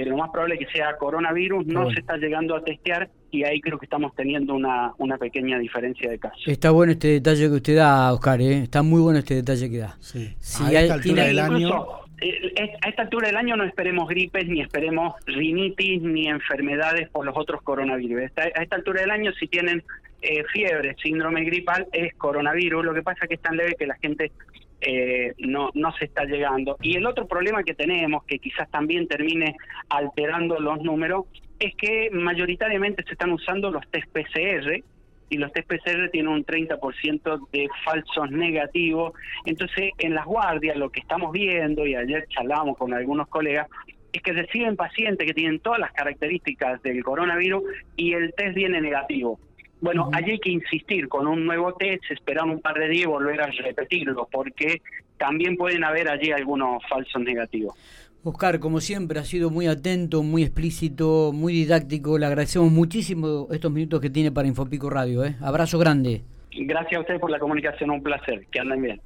lo 0.07 0.17
más 0.17 0.31
probable 0.31 0.55
es 0.55 0.65
que 0.65 0.73
sea 0.73 0.97
coronavirus, 0.97 1.67
no 1.67 1.91
se 1.91 1.99
está 1.99 2.17
llegando 2.17 2.55
a 2.55 2.63
testear 2.63 3.09
y 3.29 3.43
ahí 3.43 3.59
creo 3.61 3.77
que 3.77 3.85
estamos 3.85 4.13
teniendo 4.15 4.53
una, 4.53 4.93
una 4.97 5.17
pequeña 5.17 5.59
diferencia 5.59 6.09
de 6.09 6.19
casos. 6.19 6.41
Está 6.47 6.71
bueno 6.71 6.93
este 6.93 7.09
detalle 7.09 7.47
que 7.47 7.55
usted 7.55 7.75
da, 7.75 8.13
Oscar, 8.13 8.41
está 8.41 8.81
muy 8.81 9.01
bueno 9.01 9.19
este 9.19 9.35
detalle 9.35 9.69
que 9.69 9.77
da. 9.77 9.97
Sí, 9.99 10.35
a 10.59 10.71
esta 10.71 10.93
altura 10.95 11.25
del 11.25 11.39
año 11.39 11.69
eh, 11.69 12.02
a 12.83 12.89
esta 12.89 13.01
altura 13.01 13.27
del 13.27 13.37
año 13.37 13.55
no 13.55 13.63
esperemos 13.63 14.07
gripes, 14.07 14.47
ni 14.47 14.61
esperemos 14.61 15.15
rinitis, 15.25 16.01
ni 16.01 16.27
enfermedades 16.27 17.09
por 17.09 17.25
los 17.25 17.35
otros 17.37 17.61
coronavirus. 17.61 18.31
A 18.37 18.61
esta 18.61 18.75
altura 18.75 19.01
del 19.01 19.11
año, 19.11 19.31
si 19.33 19.47
tienen 19.47 19.83
eh, 20.21 20.43
fiebre, 20.51 20.95
síndrome 21.01 21.43
gripal, 21.43 21.87
es 21.91 22.13
coronavirus. 22.15 22.85
Lo 22.85 22.93
que 22.93 23.03
pasa 23.03 23.19
es 23.23 23.29
que 23.29 23.35
es 23.35 23.41
tan 23.41 23.57
leve 23.57 23.75
que 23.77 23.87
la 23.87 23.95
gente 23.95 24.31
eh, 24.81 25.33
no, 25.37 25.69
no 25.73 25.91
se 25.93 26.05
está 26.05 26.25
llegando. 26.25 26.77
Y 26.81 26.95
el 26.95 27.05
otro 27.05 27.27
problema 27.27 27.63
que 27.63 27.73
tenemos, 27.73 28.23
que 28.25 28.39
quizás 28.39 28.69
también 28.71 29.07
termine 29.07 29.55
alterando 29.89 30.59
los 30.59 30.81
números, 30.81 31.25
es 31.59 31.75
que 31.75 32.09
mayoritariamente 32.11 33.03
se 33.03 33.11
están 33.13 33.31
usando 33.31 33.71
los 33.71 33.89
test 33.89 34.07
PCR, 34.11 34.83
y 35.33 35.37
los 35.37 35.51
test 35.51 35.67
PCR 35.67 36.09
tienen 36.11 36.31
un 36.31 36.45
30% 36.45 37.49
de 37.51 37.67
falsos 37.83 38.29
negativos. 38.29 39.13
Entonces, 39.45 39.91
en 39.97 40.13
las 40.13 40.25
guardias 40.25 40.77
lo 40.77 40.91
que 40.91 40.99
estamos 40.99 41.31
viendo, 41.31 41.87
y 41.87 41.95
ayer 41.95 42.27
charlábamos 42.29 42.77
con 42.77 42.93
algunos 42.93 43.27
colegas, 43.27 43.67
es 44.11 44.21
que 44.21 44.31
reciben 44.31 44.75
pacientes 44.75 45.25
que 45.25 45.33
tienen 45.33 45.59
todas 45.59 45.79
las 45.79 45.91
características 45.91 46.83
del 46.83 47.03
coronavirus 47.03 47.63
y 47.95 48.13
el 48.13 48.31
test 48.35 48.53
viene 48.55 48.79
negativo. 48.79 49.39
Bueno, 49.81 50.11
allí 50.13 50.31
hay 50.31 50.39
que 50.39 50.51
insistir 50.51 51.07
con 51.09 51.25
un 51.25 51.45
nuevo 51.45 51.73
test, 51.73 52.03
esperar 52.11 52.45
un 52.45 52.61
par 52.61 52.75
de 52.75 52.87
días 52.87 53.05
y 53.05 53.07
volver 53.07 53.41
a 53.41 53.47
repetirlo, 53.47 54.29
porque 54.31 54.81
también 55.17 55.57
pueden 55.57 55.83
haber 55.83 56.09
allí 56.09 56.31
algunos 56.31 56.81
falsos 56.87 57.21
negativos. 57.23 57.75
Oscar, 58.25 58.59
como 58.59 58.79
siempre, 58.79 59.19
ha 59.19 59.25
sido 59.25 59.49
muy 59.49 59.67
atento, 59.67 60.23
muy 60.23 60.43
explícito, 60.43 61.31
muy 61.33 61.51
didáctico. 61.51 62.17
Le 62.17 62.25
agradecemos 62.25 62.71
muchísimo 62.71 63.47
estos 63.51 63.69
minutos 63.69 63.99
que 63.99 64.09
tiene 64.09 64.31
para 64.31 64.47
Infopico 64.47 64.89
Radio. 64.89 65.25
¿eh? 65.25 65.35
Abrazo 65.41 65.77
grande. 65.77 66.21
Gracias 66.55 66.97
a 66.97 67.01
ustedes 67.01 67.19
por 67.19 67.29
la 67.29 67.39
comunicación, 67.39 67.89
un 67.89 68.01
placer. 68.01 68.45
Que 68.49 68.61
anden 68.61 68.81
bien. 68.81 69.01